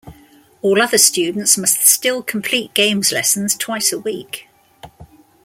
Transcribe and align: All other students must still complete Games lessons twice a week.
All 0.63 0.81
other 0.81 0.97
students 0.97 1.59
must 1.59 1.85
still 1.87 2.23
complete 2.23 2.73
Games 2.73 3.11
lessons 3.11 3.55
twice 3.55 3.91
a 3.93 3.99
week. 3.99 4.47